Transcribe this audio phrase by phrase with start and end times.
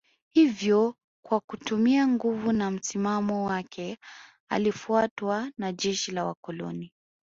[0.33, 0.95] Hivyo
[1.25, 3.97] kwa kutumia nguvu na msimamo wake
[4.49, 6.93] alifuatwa na jeshi la Wakoloni